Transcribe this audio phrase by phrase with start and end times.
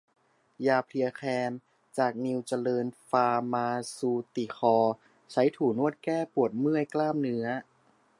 [0.67, 1.51] ยาเพลียแคม
[1.97, 4.87] จากนิวเจริญฟาร์มาซูติคอล
[5.31, 7.45] ใช้ถูนวดแก้ปวดเมื่อยกล้ามเนื้อ